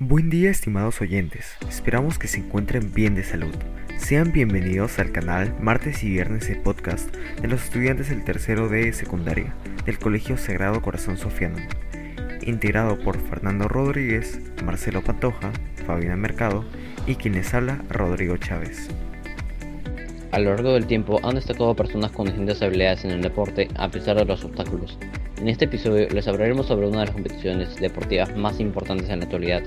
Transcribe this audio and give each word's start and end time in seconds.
Buen 0.00 0.30
día 0.30 0.48
estimados 0.48 1.00
oyentes, 1.00 1.56
esperamos 1.68 2.20
que 2.20 2.28
se 2.28 2.38
encuentren 2.38 2.92
bien 2.94 3.16
de 3.16 3.24
salud. 3.24 3.52
Sean 3.96 4.30
bienvenidos 4.30 5.00
al 5.00 5.10
canal 5.10 5.52
Martes 5.60 6.04
y 6.04 6.10
Viernes 6.10 6.46
de 6.46 6.54
Podcast 6.54 7.12
de 7.42 7.48
los 7.48 7.64
estudiantes 7.64 8.08
del 8.08 8.22
tercero 8.22 8.68
de 8.68 8.92
secundaria 8.92 9.52
del 9.86 9.98
Colegio 9.98 10.36
Sagrado 10.36 10.80
Corazón 10.82 11.18
Sofiano, 11.18 11.56
integrado 12.42 12.96
por 13.00 13.18
Fernando 13.18 13.66
Rodríguez, 13.66 14.38
Marcelo 14.64 15.02
Patoja, 15.02 15.50
Fabiana 15.84 16.14
Mercado 16.14 16.64
y 17.08 17.16
quien 17.16 17.34
les 17.34 17.52
habla 17.52 17.82
Rodrigo 17.88 18.36
Chávez. 18.36 18.88
A 20.30 20.38
lo 20.38 20.50
largo 20.50 20.74
del 20.74 20.86
tiempo 20.86 21.18
han 21.24 21.34
destacado 21.34 21.74
personas 21.74 22.12
con 22.12 22.26
distintas 22.26 22.62
habilidades 22.62 23.04
en 23.04 23.10
el 23.10 23.22
deporte 23.22 23.66
a 23.74 23.88
pesar 23.88 24.16
de 24.16 24.26
los 24.26 24.44
obstáculos. 24.44 24.96
En 25.40 25.48
este 25.48 25.64
episodio 25.64 26.08
les 26.10 26.26
hablaremos 26.28 26.66
sobre 26.66 26.86
una 26.86 27.00
de 27.00 27.06
las 27.06 27.14
competiciones 27.14 27.76
deportivas 27.76 28.36
más 28.36 28.60
importantes 28.60 29.08
en 29.08 29.20
la 29.20 29.24
actualidad. 29.24 29.62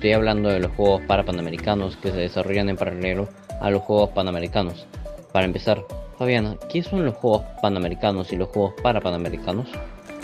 Estoy 0.00 0.14
hablando 0.14 0.48
de 0.48 0.60
los 0.60 0.72
Juegos 0.72 1.02
Parapanamericanos 1.06 1.98
que 1.98 2.10
se 2.10 2.16
desarrollan 2.16 2.70
en 2.70 2.78
paralelo 2.78 3.28
a 3.60 3.68
los 3.68 3.82
Juegos 3.82 4.08
Panamericanos. 4.12 4.86
Para 5.30 5.44
empezar, 5.44 5.84
Fabiana, 6.18 6.56
¿qué 6.72 6.82
son 6.82 7.04
los 7.04 7.16
Juegos 7.16 7.42
Panamericanos 7.60 8.32
y 8.32 8.36
los 8.36 8.48
Juegos 8.48 8.72
Parapanamericanos? 8.82 9.68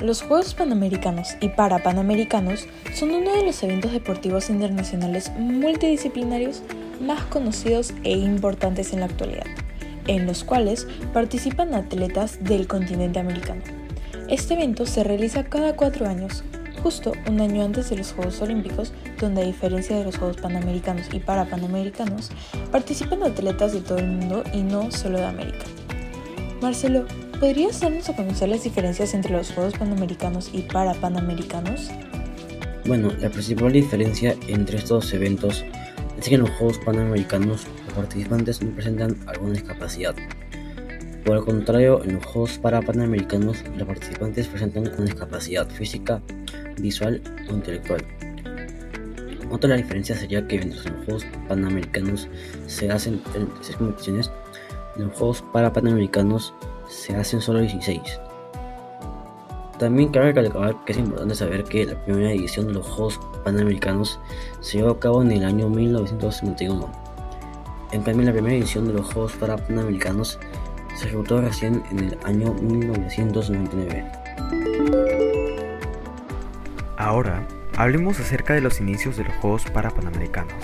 Los 0.01 0.23
Juegos 0.23 0.55
Panamericanos 0.55 1.37
y 1.43 1.51
Parapanamericanos 1.51 2.67
son 2.95 3.11
uno 3.11 3.31
de 3.37 3.45
los 3.45 3.63
eventos 3.63 3.93
deportivos 3.93 4.49
internacionales 4.49 5.31
multidisciplinarios 5.37 6.63
más 7.03 7.25
conocidos 7.25 7.93
e 8.03 8.13
importantes 8.13 8.95
en 8.95 9.01
la 9.01 9.07
actualidad 9.07 9.45
en 10.07 10.25
los 10.25 10.43
cuales 10.43 10.87
participan 11.13 11.75
atletas 11.75 12.43
del 12.43 12.67
continente 12.67 13.19
americano. 13.19 13.61
Este 14.29 14.55
evento 14.55 14.87
se 14.87 15.05
realiza 15.05 15.45
cada 15.45 15.77
cuatro 15.77 16.07
años, 16.07 16.45
justo 16.87 17.11
un 17.29 17.41
año 17.41 17.65
antes 17.65 17.91
de 17.91 17.97
los 17.97 18.13
Juegos 18.13 18.41
Olímpicos, 18.43 18.93
donde 19.19 19.43
a 19.43 19.45
diferencia 19.45 19.97
de 19.97 20.05
los 20.05 20.19
Juegos 20.19 20.37
Panamericanos 20.37 21.09
y 21.13 21.19
Parapanamericanos, 21.19 22.31
participan 22.71 23.25
atletas 23.25 23.73
de 23.73 23.81
todo 23.81 23.99
el 23.99 24.07
mundo 24.07 24.45
y 24.55 24.63
no 24.63 24.93
solo 24.93 25.19
de 25.19 25.25
América. 25.25 25.65
Marcelo, 26.63 27.05
¿podrías 27.41 27.81
darnos 27.81 28.09
a 28.09 28.15
conocer 28.15 28.51
las 28.51 28.63
diferencias 28.63 29.15
entre 29.15 29.33
los 29.33 29.51
Juegos 29.51 29.77
Panamericanos 29.77 30.49
y 30.53 30.63
Parapanamericanos? 30.63 31.91
Bueno, 32.87 33.11
la 33.19 33.31
principal 33.31 33.73
diferencia 33.73 34.37
entre 34.47 34.79
estos 34.79 35.13
eventos 35.13 35.65
es 36.17 36.29
que 36.29 36.37
en 36.37 36.43
los 36.43 36.51
Juegos 36.51 36.79
Panamericanos 36.79 37.67
los 37.85 37.95
participantes 37.95 38.63
no 38.63 38.71
presentan 38.71 39.17
alguna 39.27 39.55
discapacidad. 39.55 40.15
Por 41.25 41.37
el 41.37 41.43
contrario, 41.43 42.05
en 42.05 42.15
los 42.15 42.25
Juegos 42.25 42.59
Parapanamericanos 42.59 43.65
los 43.77 43.89
participantes 43.89 44.47
presentan 44.47 44.87
una 44.87 45.07
discapacidad 45.07 45.69
física, 45.69 46.23
visual 46.81 47.21
o 47.49 47.55
intelectual. 47.55 48.05
Otra 49.51 49.77
diferencias 49.77 50.19
sería 50.19 50.47
que 50.47 50.59
mientras 50.59 50.87
en 50.87 50.97
los 50.97 51.05
Juegos 51.05 51.27
Panamericanos 51.49 52.29
se 52.67 52.91
hacen 52.91 53.23
36 53.33 53.77
competiciones, 53.77 54.31
en 54.97 55.05
los 55.05 55.17
Juegos 55.17 55.45
Parapanamericanos 55.53 56.53
se 56.89 57.15
hacen 57.15 57.41
solo 57.41 57.61
16. 57.61 58.01
También 59.79 60.09
cabe 60.09 60.33
recalcar 60.33 60.85
que 60.85 60.93
es 60.93 60.99
importante 60.99 61.35
saber 61.35 61.65
que 61.65 61.85
la 61.85 62.03
primera 62.05 62.33
edición 62.33 62.69
de 62.69 62.75
los 62.75 62.87
Juegos 62.87 63.21
Panamericanos 63.45 64.19
se 64.61 64.79
llevó 64.79 64.91
a 64.91 65.01
cabo 65.01 65.23
en 65.23 65.33
el 65.33 65.45
año 65.45 65.69
1951. 65.69 66.91
En 67.93 68.03
cambio, 68.03 68.27
la 68.27 68.33
primera 68.33 68.57
edición 68.57 68.89
de 68.89 68.95
los 68.95 69.13
Juegos 69.13 69.33
Panamericanos 69.35 70.39
se 70.97 71.07
ejecutó 71.07 71.41
recién 71.41 71.83
en 71.91 71.99
el 72.01 72.19
año 72.25 72.55
1999. 72.55 74.26
Ahora, 77.07 77.47
hablemos 77.77 78.19
acerca 78.19 78.55
de 78.55 78.61
los 78.61 78.81
inicios 78.81 79.17
de 79.17 79.23
los 79.23 79.35
Juegos 79.37 79.65
Parapanamericanos. 79.67 80.61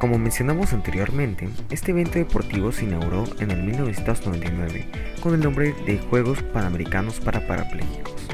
Como 0.00 0.18
mencionamos 0.18 0.72
anteriormente, 0.72 1.48
este 1.70 1.92
evento 1.92 2.18
deportivo 2.18 2.72
se 2.72 2.86
inauguró 2.86 3.22
en 3.38 3.52
el 3.52 3.62
1999 3.62 4.88
con 5.22 5.34
el 5.34 5.40
nombre 5.40 5.72
de 5.86 5.98
Juegos 5.98 6.42
Panamericanos 6.42 7.20
para 7.20 7.46
Parapléjicos. 7.46 8.26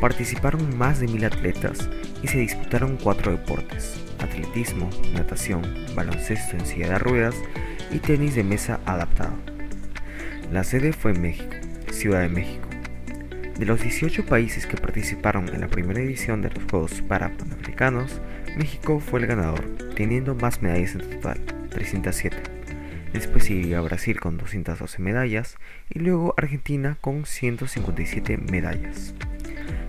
Participaron 0.00 0.78
más 0.78 0.98
de 0.98 1.08
mil 1.08 1.26
atletas 1.26 1.90
y 2.22 2.28
se 2.28 2.38
disputaron 2.38 2.96
cuatro 2.96 3.32
deportes, 3.32 4.02
atletismo, 4.18 4.88
natación, 5.12 5.62
baloncesto 5.94 6.56
en 6.56 6.64
silla 6.64 6.88
de 6.88 6.98
ruedas 7.00 7.36
y 7.90 7.98
tenis 7.98 8.34
de 8.34 8.44
mesa 8.44 8.80
adaptado. 8.86 9.34
La 10.50 10.64
sede 10.64 10.94
fue 10.94 11.10
en 11.10 11.20
México, 11.20 11.54
Ciudad 11.92 12.22
de 12.22 12.30
México. 12.30 12.63
De 13.58 13.66
los 13.66 13.80
18 13.80 14.26
países 14.26 14.66
que 14.66 14.76
participaron 14.76 15.48
en 15.48 15.60
la 15.60 15.68
primera 15.68 16.00
edición 16.00 16.42
de 16.42 16.50
los 16.50 16.64
Juegos 16.68 17.02
Parapanamericanos, 17.02 18.20
México 18.56 18.98
fue 18.98 19.20
el 19.20 19.26
ganador, 19.26 19.64
teniendo 19.94 20.34
más 20.34 20.60
medallas 20.60 20.96
en 20.96 21.02
total, 21.08 21.40
307. 21.70 22.36
Después 23.12 23.44
siguió 23.44 23.84
Brasil 23.84 24.18
con 24.18 24.38
212 24.38 25.00
medallas 25.00 25.56
y 25.88 26.00
luego 26.00 26.34
Argentina 26.36 26.98
con 27.00 27.26
157 27.26 28.38
medallas. 28.38 29.14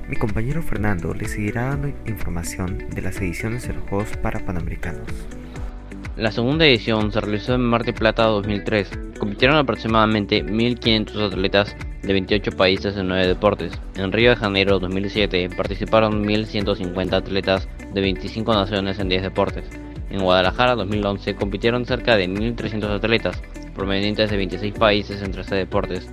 Mi 0.08 0.16
compañero 0.16 0.62
Fernando 0.62 1.16
le 1.16 1.28
seguirá 1.28 1.70
dando 1.70 1.92
información 2.06 2.88
de 2.92 3.02
las 3.02 3.18
ediciones 3.18 3.68
de 3.68 3.74
los 3.74 3.90
Juegos 3.90 4.16
Parapanamericanos. 4.18 5.08
La 6.16 6.32
segunda 6.32 6.68
edición 6.68 7.12
se 7.12 7.20
realizó 7.20 7.56
en 7.56 7.62
Mar 7.62 7.84
del 7.84 7.96
Plata 7.96 8.26
2003. 8.26 8.92
Compitieron 9.18 9.58
aproximadamente 9.58 10.46
1.500 10.46 11.34
atletas 11.34 11.76
de 12.06 12.14
28 12.14 12.52
países 12.52 12.96
en 12.98 13.08
9 13.08 13.28
deportes. 13.28 13.74
En 13.96 14.12
Río 14.12 14.32
de 14.32 14.36
Janeiro 14.36 14.80
2007 14.80 15.50
participaron 15.56 16.24
1.150 16.26 17.14
atletas 17.14 17.68
de 17.94 18.02
25 18.02 18.54
naciones 18.54 19.00
en 19.00 19.10
10 19.10 19.24
deportes. 19.24 19.66
En 20.10 20.22
Guadalajara 20.22 20.76
2011 20.76 21.36
compitieron 21.36 21.86
cerca 21.86 22.16
de 22.16 22.28
1.300 22.28 22.96
atletas 22.96 23.42
provenientes 23.74 24.30
de 24.30 24.38
26 24.38 24.74
países 24.76 25.22
en 25.22 25.32
13 25.32 25.56
deportes. 25.56 26.08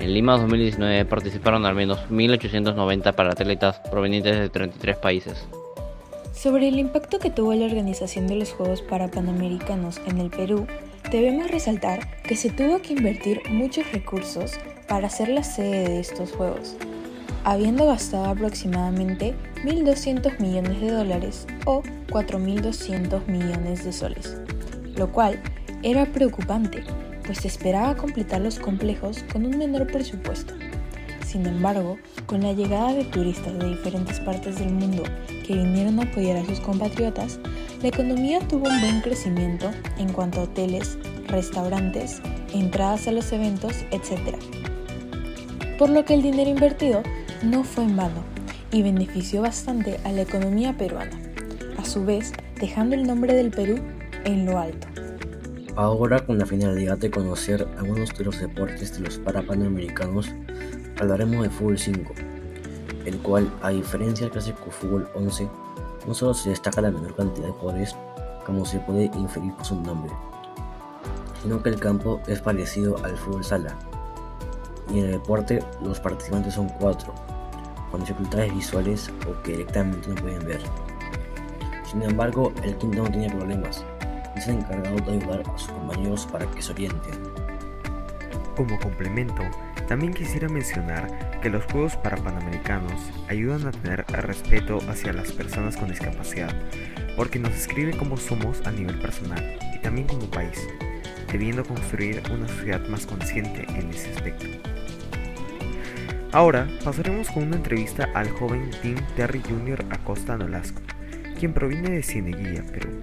En 0.00 0.12
Lima 0.12 0.36
2019 0.38 1.04
participaron 1.04 1.64
al 1.66 1.74
menos 1.74 1.98
1.890 2.10 3.14
para 3.14 3.30
atletas 3.30 3.80
provenientes 3.90 4.38
de 4.38 4.48
33 4.48 4.96
países. 4.96 5.48
Sobre 6.32 6.68
el 6.68 6.78
impacto 6.78 7.18
que 7.18 7.30
tuvo 7.30 7.52
la 7.54 7.66
organización 7.66 8.28
de 8.28 8.36
los 8.36 8.52
Juegos 8.52 8.82
Parapanamericanos 8.82 10.00
en 10.06 10.18
el 10.18 10.30
Perú, 10.30 10.66
debemos 11.10 11.50
resaltar 11.50 12.22
que 12.22 12.36
se 12.36 12.50
tuvo 12.50 12.80
que 12.80 12.92
invertir 12.92 13.42
muchos 13.50 13.90
recursos 13.90 14.58
para 14.88 15.10
ser 15.10 15.28
la 15.28 15.42
sede 15.42 15.88
de 15.88 16.00
estos 16.00 16.32
Juegos, 16.32 16.76
habiendo 17.44 17.86
gastado 17.86 18.24
aproximadamente 18.26 19.34
1.200 19.64 20.40
millones 20.40 20.80
de 20.80 20.90
dólares 20.90 21.46
o 21.66 21.82
4.200 22.08 23.26
millones 23.26 23.84
de 23.84 23.92
soles, 23.92 24.36
lo 24.96 25.12
cual 25.12 25.40
era 25.82 26.06
preocupante, 26.06 26.82
pues 27.24 27.38
se 27.38 27.48
esperaba 27.48 27.96
completar 27.96 28.40
los 28.40 28.58
complejos 28.58 29.24
con 29.32 29.44
un 29.44 29.58
menor 29.58 29.86
presupuesto. 29.86 30.54
Sin 31.24 31.44
embargo, 31.44 31.98
con 32.24 32.40
la 32.40 32.54
llegada 32.54 32.94
de 32.94 33.04
turistas 33.04 33.58
de 33.58 33.68
diferentes 33.68 34.18
partes 34.20 34.58
del 34.58 34.72
mundo 34.72 35.02
que 35.46 35.52
vinieron 35.54 36.00
a 36.00 36.04
apoyar 36.04 36.38
a 36.38 36.46
sus 36.46 36.58
compatriotas, 36.60 37.38
la 37.82 37.88
economía 37.88 38.40
tuvo 38.48 38.66
un 38.68 38.80
buen 38.80 39.02
crecimiento 39.02 39.70
en 39.98 40.10
cuanto 40.12 40.40
a 40.40 40.44
hoteles, 40.44 40.96
restaurantes, 41.26 42.22
entradas 42.54 43.06
a 43.08 43.12
los 43.12 43.30
eventos, 43.30 43.74
etc. 43.90 44.36
Por 45.78 45.90
lo 45.90 46.04
que 46.04 46.14
el 46.14 46.22
dinero 46.22 46.50
invertido 46.50 47.02
no 47.42 47.62
fue 47.62 47.84
en 47.84 47.96
vano 47.96 48.24
y 48.72 48.82
benefició 48.82 49.42
bastante 49.42 50.00
a 50.04 50.10
la 50.10 50.22
economía 50.22 50.76
peruana, 50.76 51.16
a 51.78 51.84
su 51.84 52.04
vez 52.04 52.32
dejando 52.60 52.96
el 52.96 53.06
nombre 53.06 53.32
del 53.32 53.52
Perú 53.52 53.78
en 54.24 54.44
lo 54.44 54.58
alto. 54.58 54.88
Ahora, 55.76 56.26
con 56.26 56.36
la 56.36 56.46
finalidad 56.46 56.98
de 56.98 57.12
conocer 57.12 57.68
algunos 57.78 58.12
de 58.18 58.24
los 58.24 58.40
deportes 58.40 58.92
de 58.94 59.04
los 59.04 59.18
Parapanamericanos, 59.18 60.28
hablaremos 61.00 61.44
de 61.44 61.50
Fútbol 61.50 61.78
5, 61.78 62.12
el 63.04 63.18
cual, 63.18 63.48
a 63.62 63.70
diferencia 63.70 64.26
del 64.26 64.32
clásico 64.32 64.72
Fútbol 64.72 65.08
11, 65.14 65.48
no 66.08 66.14
solo 66.14 66.34
se 66.34 66.50
destaca 66.50 66.80
la 66.80 66.90
menor 66.90 67.14
cantidad 67.14 67.46
de 67.46 67.52
jugadores, 67.52 67.94
como 68.44 68.64
se 68.64 68.80
puede 68.80 69.04
inferir 69.14 69.52
por 69.52 69.64
su 69.64 69.80
nombre, 69.80 70.10
sino 71.40 71.62
que 71.62 71.68
el 71.68 71.78
campo 71.78 72.20
es 72.26 72.40
parecido 72.40 72.96
al 73.04 73.16
fútbol 73.16 73.44
sala, 73.44 73.78
y 74.90 75.00
en 75.00 75.06
el 75.06 75.12
deporte 75.12 75.62
los 75.82 76.00
participantes 76.00 76.54
son 76.54 76.68
cuatro, 76.68 77.14
con 77.90 78.00
dificultades 78.00 78.54
visuales 78.54 79.10
o 79.28 79.42
que 79.42 79.52
directamente 79.52 80.08
no 80.08 80.14
pueden 80.16 80.46
ver. 80.46 80.60
Sin 81.84 82.02
embargo, 82.02 82.52
el 82.62 82.76
quinto 82.76 83.02
no 83.02 83.10
tiene 83.10 83.30
problemas, 83.30 83.84
y 84.34 84.38
es 84.38 84.48
el 84.48 84.58
encargado 84.58 84.96
de 84.96 85.12
ayudar 85.12 85.40
a 85.40 85.58
sus 85.58 85.68
compañeros 85.68 86.26
para 86.26 86.46
que 86.50 86.60
se 86.60 86.72
orienten. 86.72 87.14
Como 88.56 88.78
complemento, 88.80 89.42
también 89.88 90.12
quisiera 90.12 90.48
mencionar 90.48 91.40
que 91.40 91.48
los 91.48 91.64
Juegos 91.64 91.96
Parapanamericanos 91.96 93.10
ayudan 93.28 93.66
a 93.66 93.72
tener 93.72 94.04
respeto 94.08 94.80
hacia 94.88 95.12
las 95.12 95.32
personas 95.32 95.76
con 95.76 95.88
discapacidad, 95.88 96.54
porque 97.16 97.38
nos 97.38 97.52
escribe 97.52 97.96
cómo 97.96 98.16
somos 98.16 98.66
a 98.66 98.70
nivel 98.70 99.00
personal 99.00 99.58
y 99.74 99.78
también 99.78 100.06
como 100.06 100.26
país, 100.26 100.68
debiendo 101.32 101.64
construir 101.64 102.22
una 102.30 102.48
sociedad 102.48 102.86
más 102.88 103.06
consciente 103.06 103.64
en 103.70 103.90
ese 103.90 104.12
aspecto. 104.12 104.46
Ahora 106.32 106.68
pasaremos 106.84 107.30
con 107.30 107.44
una 107.44 107.56
entrevista 107.56 108.10
al 108.14 108.28
joven 108.28 108.68
Tim 108.82 108.96
Terry 109.16 109.40
Jr. 109.40 109.82
Acosta 109.88 110.36
Nolasco, 110.36 110.82
quien 111.38 111.54
proviene 111.54 111.90
de 111.90 112.02
Cineguía, 112.02 112.62
Perú. 112.70 113.00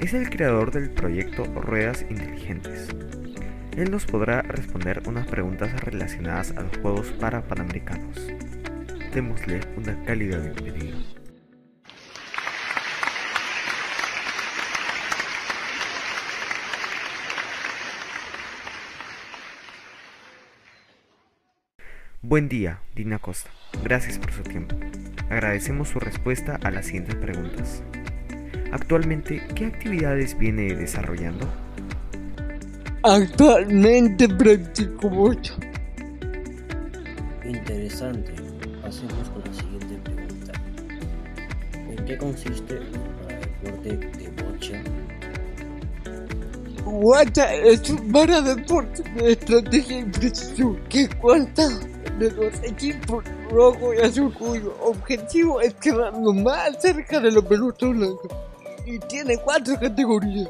Es 0.00 0.12
el 0.12 0.28
creador 0.28 0.70
del 0.70 0.90
proyecto 0.90 1.44
Ruedas 1.44 2.04
Inteligentes. 2.10 2.88
Él 3.74 3.90
nos 3.90 4.04
podrá 4.04 4.42
responder 4.42 5.02
unas 5.06 5.26
preguntas 5.26 5.72
relacionadas 5.80 6.50
a 6.50 6.60
los 6.60 6.76
Juegos 6.76 7.06
para 7.12 7.42
Panamericanos. 7.42 8.18
Démosle 9.14 9.60
una 9.78 10.04
cálida 10.04 10.38
bienvenida. 10.38 10.96
Buen 22.32 22.48
día, 22.48 22.78
Dina 22.96 23.18
Costa. 23.18 23.50
Gracias 23.84 24.18
por 24.18 24.32
su 24.32 24.42
tiempo. 24.42 24.74
Agradecemos 25.28 25.90
su 25.90 26.00
respuesta 26.00 26.58
a 26.62 26.70
las 26.70 26.86
siguientes 26.86 27.14
preguntas. 27.16 27.82
Actualmente, 28.72 29.46
¿qué 29.54 29.66
actividades 29.66 30.38
viene 30.38 30.74
desarrollando? 30.74 31.46
Actualmente 33.02 34.30
practico 34.30 35.10
mucho. 35.10 35.54
Interesante. 37.44 38.32
Pasemos 38.80 39.28
con 39.28 39.42
la 39.44 39.52
siguiente 39.52 39.96
pregunta. 40.02 40.52
¿En 41.74 42.04
qué 42.06 42.16
consiste 42.16 42.78
el 42.78 42.92
deporte 43.62 43.96
de 43.98 44.42
bocha? 44.42 44.82
Bocha 46.82 47.54
es 47.56 47.90
un 47.90 48.10
para 48.10 48.40
deporte 48.40 49.02
de 49.02 49.32
estrategia 49.32 49.98
y 49.98 50.04
precisión 50.04 50.80
que 50.88 51.06
cuenta 51.20 51.68
de 52.18 52.30
los 52.32 52.54
equipos 52.62 53.24
rojo 53.50 53.94
y 53.94 53.98
azul 53.98 54.32
cuyo 54.34 54.74
objetivo 54.82 55.60
es 55.60 55.74
quedar 55.74 56.12
lo 56.14 56.32
más 56.32 56.80
cerca 56.80 57.20
de 57.20 57.30
la 57.30 57.42
pelota 57.42 57.86
blanca. 57.86 58.28
Y 58.86 58.98
tiene 59.00 59.36
cuatro 59.38 59.78
categorías. 59.78 60.48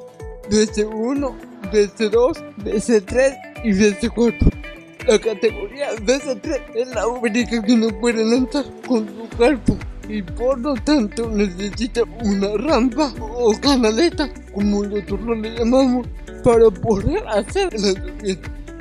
DC1, 0.50 1.34
DC2, 1.72 2.54
DC3 2.64 3.64
y 3.64 3.70
DC4. 3.72 4.52
La 5.06 5.18
categoría 5.18 5.94
DC3 5.96 6.60
es 6.74 6.88
la 6.94 7.06
única 7.06 7.62
que 7.62 7.76
no 7.76 7.88
puede 8.00 8.24
lanzar 8.24 8.64
con 8.86 9.06
su 9.06 9.36
cuerpo 9.36 9.76
y 10.08 10.22
por 10.22 10.58
lo 10.60 10.74
tanto 10.74 11.28
necesita 11.30 12.02
una 12.24 12.48
rampa 12.56 13.12
o 13.20 13.54
canaleta, 13.60 14.28
como 14.52 14.84
nosotros 14.84 15.38
le 15.38 15.56
llamamos, 15.56 16.06
para 16.42 16.70
poder 16.70 17.26
hacer 17.28 17.68
la 17.80 17.94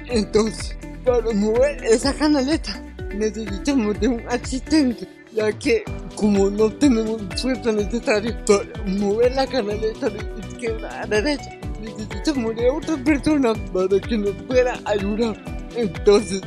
Entonces, 0.08 0.76
para 1.04 1.32
mover 1.34 1.84
esa 1.84 2.14
canaleta 2.14 2.82
necesitamos 3.16 4.00
de 4.00 4.08
un 4.08 4.22
asistente, 4.30 5.08
ya 5.34 5.52
que 5.52 5.84
como 6.16 6.50
no 6.50 6.70
tenemos 6.72 7.22
fuerza 7.42 7.72
necesaria 7.72 8.38
para 8.46 8.64
mover 8.88 9.34
la 9.36 9.48
canaleta 9.48 10.10
de 10.10 10.20
izquierda 10.48 11.02
a 11.02 11.08
derecha, 11.08 11.60
necesitamos 11.82 12.56
de 12.56 12.70
otra 12.70 12.98
persona 13.04 13.54
para 13.74 14.00
que 14.00 14.18
nos 14.18 14.36
pueda 14.48 14.80
ayudar. 14.86 15.36
Entonces, 15.76 16.42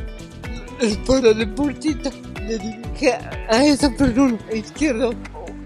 el 0.80 0.98
paradeportista 0.98 2.10
le 2.46 2.58
dirige 2.58 3.12
a 3.48 3.64
esa 3.64 3.90
persona 3.90 4.38
a 4.50 4.54
izquierda 4.54 5.08
o 5.08 5.14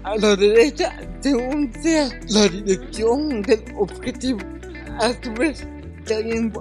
a 0.03 0.17
la 0.17 0.35
derecha 0.35 0.95
según 1.21 1.71
sea 1.81 2.09
la 2.29 2.47
dirección 2.47 3.41
del 3.41 3.63
objetivo. 3.77 4.39
A 4.99 5.11
su 5.21 5.33
vez, 5.33 5.65
también 6.05 6.51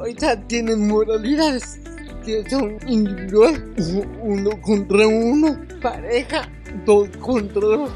tiene 0.49 0.77
modalidades 0.77 1.81
son 2.49 2.79
individual, 2.87 3.75
uno 4.23 4.51
contra 4.63 5.07
uno, 5.07 5.59
pareja, 5.81 6.51
dos 6.85 7.09
contra 7.19 7.61
dos, 7.61 7.91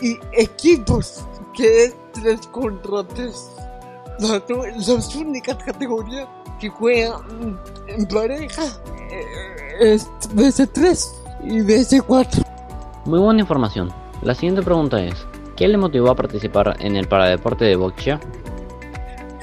y 0.00 0.18
equipos, 0.32 1.24
que 1.54 1.84
es 1.84 1.96
tres 2.12 2.46
contra 2.48 3.06
tres. 3.08 3.50
Las, 4.20 4.42
las 4.88 5.14
únicas 5.14 5.56
categorías 5.62 6.28
que 6.58 6.68
juegan 6.68 7.58
en 7.86 8.06
pareja 8.06 8.64
eh, 9.10 9.94
es 9.94 10.10
BC3 10.34 11.08
y 11.44 11.60
BC4. 11.60 12.44
Muy 13.04 13.20
buena 13.20 13.40
información. 13.40 13.90
La 14.22 14.34
siguiente 14.34 14.62
pregunta 14.62 15.00
es, 15.02 15.14
¿qué 15.56 15.68
le 15.68 15.78
motivó 15.78 16.10
a 16.10 16.16
participar 16.16 16.76
en 16.80 16.96
el 16.96 17.06
paradeporte 17.06 17.64
de 17.64 17.76
boxeo? 17.76 18.18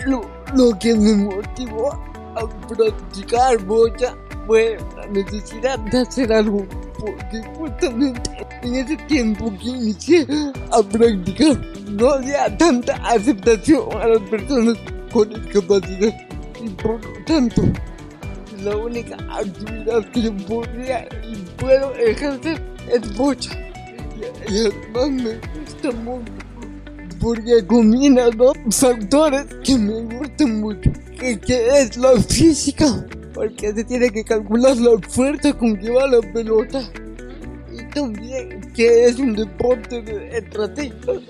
Lo, 0.06 0.21
lo 0.54 0.78
que 0.78 0.94
me 0.94 1.16
motivó 1.16 1.98
a 2.35 2.47
practicar 2.67 3.63
bocha 3.65 4.15
fue 4.47 4.77
la 4.95 5.07
necesidad 5.07 5.79
de 5.79 5.99
hacer 5.99 6.31
algo, 6.31 6.65
porque 6.99 7.41
justamente 7.57 8.31
en 8.61 8.75
ese 8.75 8.97
tiempo 9.07 9.51
que 9.59 9.69
inicié 9.69 10.27
a 10.71 10.81
practicar 10.83 11.57
no 11.89 12.11
había 12.11 12.55
tanta 12.57 12.95
aceptación 13.07 13.85
a 14.01 14.07
las 14.07 14.21
personas 14.29 14.77
con 15.11 15.29
discapacidad. 15.29 16.13
Y 16.63 16.69
por 16.69 17.03
lo 17.03 17.25
tanto 17.25 17.61
la 18.63 18.75
única 18.75 19.15
actividad 19.29 20.03
que 20.11 20.23
yo 20.23 20.37
podría 20.47 21.07
y 21.23 21.35
puedo 21.57 21.93
ejercer 21.95 22.61
es 22.91 23.15
bocha. 23.15 23.51
Y 24.47 24.67
además 24.67 25.09
me 25.09 25.61
gusta 25.61 25.91
mucho 26.03 26.45
porque 27.19 27.65
combina 27.65 28.29
dos 28.29 28.55
factores 28.71 29.45
que 29.63 29.77
me 29.77 30.01
gustan 30.15 30.61
mucho 30.61 30.91
que, 31.15 31.39
que 31.39 31.79
es 31.79 31.97
la 31.97 32.19
física 32.21 33.06
porque 33.35 33.73
se 33.73 33.83
tiene 33.83 34.09
que 34.09 34.23
calcular 34.23 34.77
la 34.77 34.97
fuerza 35.09 35.53
con 35.53 35.75
que 35.77 35.91
va 35.91 36.07
la 36.07 36.21
pelota. 36.33 36.81
Y 37.71 37.83
también 37.94 38.71
que 38.73 39.06
es 39.06 39.19
un 39.19 39.35
deporte 39.35 40.01
de 40.01 40.38
estrategia. 40.38 41.21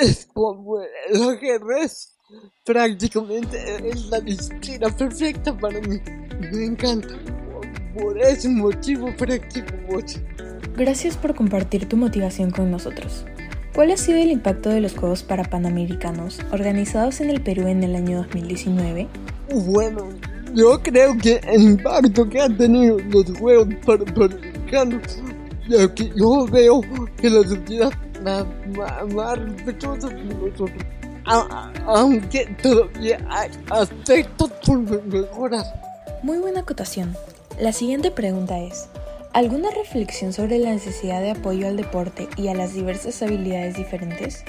Es 0.00 0.26
como 0.34 0.80
el 0.80 1.22
ajedrez. 1.22 2.16
Prácticamente 2.64 3.88
es 3.88 4.06
la 4.06 4.20
disciplina 4.20 4.88
perfecta 4.90 5.56
para 5.56 5.80
mí. 5.80 6.00
Me 6.52 6.64
encanta. 6.64 7.16
Por 7.94 8.18
ese 8.18 8.48
motivo 8.48 9.14
practico 9.16 9.74
mucho. 9.88 10.18
Gracias 10.76 11.16
por 11.16 11.34
compartir 11.34 11.88
tu 11.88 11.96
motivación 11.96 12.50
con 12.50 12.70
nosotros. 12.70 13.24
¿Cuál 13.74 13.90
ha 13.92 13.96
sido 13.96 14.18
el 14.18 14.30
impacto 14.30 14.70
de 14.70 14.80
los 14.80 14.94
Juegos 14.94 15.22
para 15.22 15.44
Panamericanos 15.44 16.40
organizados 16.50 17.20
en 17.20 17.30
el 17.30 17.40
Perú 17.42 17.68
en 17.68 17.84
el 17.84 17.94
año 17.94 18.18
2019? 18.18 19.08
Bueno, 19.52 20.08
yo 20.54 20.80
creo 20.82 21.16
que 21.18 21.40
el 21.46 21.62
impacto 21.62 22.28
que 22.28 22.40
han 22.40 22.56
tenido 22.56 22.98
los 23.10 23.38
Juegos 23.38 23.68
para 23.84 24.04
Panamericanos, 24.04 25.02
ya 25.68 25.94
que 25.94 26.10
yo 26.16 26.46
veo 26.46 26.80
que 27.16 27.30
la 27.30 27.42
sociedad 27.46 27.92
más, 28.22 28.46
más, 28.76 29.14
más 29.14 29.38
respetuosa 29.38 30.08
de 30.08 30.24
nosotros, 30.24 30.70
aunque 31.86 32.46
todavía 32.62 33.18
hay 33.28 33.50
aspectos 33.70 34.50
por 34.66 34.78
mejorar. 35.06 35.64
Muy 36.22 36.38
buena 36.38 36.60
acotación. 36.60 37.14
La 37.60 37.72
siguiente 37.72 38.10
pregunta 38.10 38.58
es, 38.58 38.88
¿alguna 39.32 39.70
reflexión 39.70 40.32
sobre 40.32 40.58
la 40.58 40.70
necesidad 40.70 41.20
de 41.20 41.32
apoyo 41.32 41.68
al 41.68 41.76
deporte 41.76 42.28
y 42.36 42.48
a 42.48 42.54
las 42.54 42.74
diversas 42.74 43.22
habilidades 43.22 43.76
diferentes? 43.76 44.44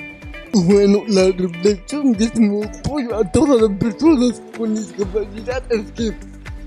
Bueno, 0.56 1.02
la 1.08 1.32
reflexión 1.32 2.14
que 2.14 2.30
me 2.40 2.64
apoyo 2.64 3.16
a 3.16 3.32
todas 3.32 3.60
las 3.60 3.72
personas 3.80 4.40
con 4.56 4.76
discapacidad 4.76 5.64
es 5.72 5.92
que 5.94 6.14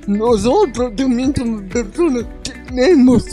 nosotros 0.09 0.97
también 0.97 1.33
somos 1.37 1.63
personas, 1.73 2.27
tenemos 2.43 3.25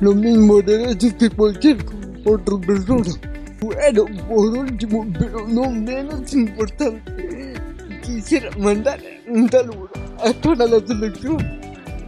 los 0.00 0.16
mismos 0.16 0.66
derechos 0.66 1.14
que 1.14 1.30
cualquier 1.30 1.76
otra 2.24 2.58
persona. 2.58 3.12
Bueno, 3.60 4.04
por 4.28 4.58
último, 4.58 5.06
pero 5.16 5.46
no 5.46 5.70
menos 5.70 6.34
importante, 6.34 7.54
quisiera 8.02 8.50
mandar 8.58 9.00
un 9.28 9.48
saludo 9.48 9.90
a 10.24 10.32
toda 10.32 10.66
la 10.66 10.84
selección 10.84 11.36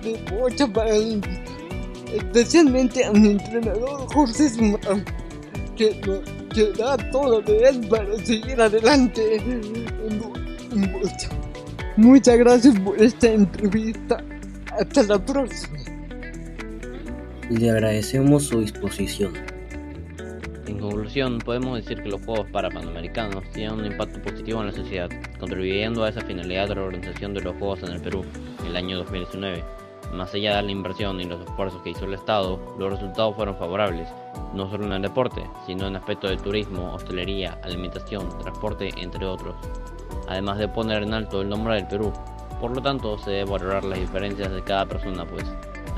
de 0.03 0.21
bocha 0.29 0.67
paralímpica, 0.67 1.45
especialmente 2.13 3.05
a 3.05 3.13
mi 3.13 3.31
entrenador 3.31 4.13
José 4.13 4.49
Sumán, 4.49 5.05
que, 5.77 6.01
que 6.53 6.73
da 6.73 6.97
todo 7.11 7.41
de 7.41 7.59
él 7.69 7.89
para 7.89 8.17
seguir 8.25 8.61
adelante 8.61 9.41
bocha. 10.93 11.29
Muchas 11.97 12.39
gracias 12.39 12.79
por 12.81 13.01
esta 13.01 13.31
entrevista. 13.31 14.23
Hasta 14.79 15.03
la 15.03 15.25
próxima. 15.25 15.79
Le 17.51 17.71
agradecemos 17.71 18.45
su 18.45 18.61
disposición. 18.61 19.35
En 20.67 20.79
conclusión, 20.79 21.39
podemos 21.39 21.77
decir 21.77 22.03
que 22.03 22.09
los 22.09 22.25
Juegos 22.25 22.49
para 22.51 22.71
Panamericanos 22.71 23.45
tienen 23.53 23.75
un 23.75 23.85
impacto 23.85 24.23
positivo 24.23 24.61
en 24.61 24.69
la 24.69 24.73
sociedad, 24.73 25.11
contribuyendo 25.39 26.05
a 26.05 26.09
esa 26.09 26.23
finalidad 26.23 26.69
de 26.69 26.77
la 26.77 26.83
organización 26.83 27.35
de 27.35 27.43
los 27.43 27.55
Juegos 27.57 27.83
en 27.83 27.91
el 27.91 28.01
Perú 28.01 28.25
en 28.61 28.67
el 28.69 28.77
año 28.77 28.97
2019. 28.99 29.82
Más 30.13 30.35
allá 30.35 30.57
de 30.57 30.63
la 30.63 30.71
inversión 30.71 31.19
y 31.23 31.25
los 31.25 31.41
esfuerzos 31.41 31.81
que 31.81 31.91
hizo 31.91 32.05
el 32.05 32.13
Estado, 32.13 32.61
los 32.79 32.93
resultados 32.93 33.35
fueron 33.35 33.57
favorables, 33.57 34.09
no 34.53 34.69
solo 34.71 34.85
en 34.85 34.93
el 34.93 35.03
deporte, 35.03 35.43
sino 35.67 35.87
en 35.87 35.97
aspectos 35.97 36.31
de 36.31 36.37
turismo, 36.37 36.93
hostelería, 36.93 37.59
alimentación, 37.63 38.29
transporte, 38.41 38.93
entre 38.99 39.25
otros. 39.25 39.55
Además 40.29 40.59
de 40.59 40.69
poner 40.69 41.03
en 41.03 41.15
alto 41.15 41.41
el 41.41 41.49
nombre 41.49 41.77
del 41.77 41.87
Perú, 41.87 42.13
por 42.61 42.75
lo 42.77 42.83
tanto 42.83 43.17
se 43.17 43.31
debe 43.31 43.51
valorar 43.51 43.85
las 43.85 43.99
diferencias 43.99 44.53
de 44.53 44.63
cada 44.63 44.85
persona, 44.85 45.25
pues 45.25 45.45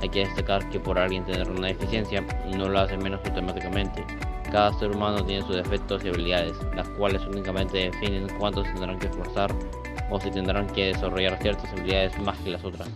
hay 0.00 0.08
que 0.08 0.20
destacar 0.20 0.68
que 0.70 0.78
por 0.78 0.96
alguien 0.96 1.24
tener 1.24 1.50
una 1.50 1.66
deficiencia 1.66 2.24
no 2.56 2.68
lo 2.68 2.78
hace 2.78 2.96
menos 2.96 3.20
automáticamente, 3.24 4.04
Cada 4.52 4.72
ser 4.74 4.92
humano 4.92 5.24
tiene 5.24 5.44
sus 5.44 5.56
defectos 5.56 6.04
y 6.04 6.08
habilidades, 6.10 6.56
las 6.76 6.88
cuales 6.90 7.26
únicamente 7.26 7.90
definen 7.90 8.28
cuánto 8.38 8.62
tendrán 8.62 9.00
que 9.00 9.08
esforzar 9.08 9.50
o 10.10 10.20
si 10.20 10.30
tendrán 10.30 10.68
que 10.68 10.92
desarrollar 10.92 11.36
ciertas 11.42 11.72
habilidades 11.72 12.16
más 12.20 12.38
que 12.38 12.50
las 12.50 12.64
otras. 12.64 12.88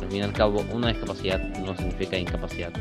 Al 0.00 0.08
fin 0.08 0.18
y 0.18 0.22
al 0.22 0.32
cabo, 0.32 0.64
una 0.72 0.88
discapacidad 0.88 1.40
no 1.58 1.76
significa 1.76 2.16
incapacidad. 2.16 2.72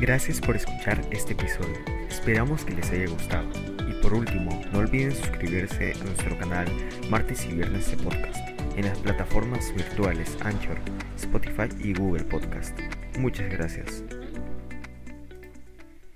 Gracias 0.00 0.40
por 0.40 0.56
escuchar 0.56 1.00
este 1.10 1.32
episodio, 1.32 1.76
esperamos 2.08 2.64
que 2.64 2.74
les 2.74 2.90
haya 2.90 3.06
gustado. 3.08 3.48
Y 3.88 4.02
por 4.02 4.14
último, 4.14 4.62
no 4.72 4.80
olviden 4.80 5.14
suscribirse 5.14 5.92
a 5.92 6.04
nuestro 6.04 6.38
canal 6.38 6.66
martes 7.08 7.46
y 7.46 7.54
viernes 7.54 7.90
de 7.90 7.96
podcast 7.98 8.46
en 8.76 8.84
las 8.84 8.98
plataformas 8.98 9.74
virtuales 9.74 10.36
Anchor, 10.42 10.78
Spotify 11.16 11.68
y 11.82 11.94
Google 11.94 12.24
Podcast. 12.24 12.78
Muchas 13.18 13.48
gracias. 13.48 14.04